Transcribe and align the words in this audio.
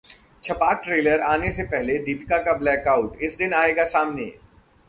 छपाक 0.43 0.81
trailer 0.83 1.21
आने 1.23 1.51
से 1.51 1.63
पहले 1.63 1.97
दीपिका 1.99 2.37
का 2.43 2.53
ब्लैक 2.57 2.87
आउट, 2.87 3.21
इस 3.21 3.37
दिन 3.37 3.53
आएगा 3.53 3.83
सामने 3.93 4.31